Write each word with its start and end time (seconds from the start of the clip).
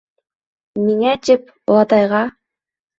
—Миңә 0.87 1.13
тип, 1.29 1.47
олатайға... 1.77 2.27